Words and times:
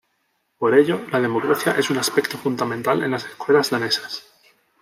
Por 0.57 0.73
ello, 0.73 1.05
la 1.11 1.19
democracia 1.21 1.73
es 1.77 1.91
un 1.91 1.99
aspecto 1.99 2.35
fundamental 2.35 3.03
en 3.03 3.11
las 3.11 3.25
escuelas 3.25 3.69
danesas. 3.69 4.27